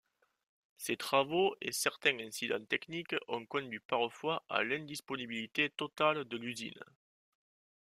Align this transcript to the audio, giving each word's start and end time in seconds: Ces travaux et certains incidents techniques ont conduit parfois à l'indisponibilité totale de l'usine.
Ces 0.77 0.97
travaux 0.97 1.55
et 1.61 1.71
certains 1.71 2.17
incidents 2.21 2.65
techniques 2.65 3.13
ont 3.27 3.45
conduit 3.45 3.81
parfois 3.81 4.43
à 4.49 4.63
l'indisponibilité 4.63 5.69
totale 5.69 6.25
de 6.25 6.37
l'usine. 6.37 6.83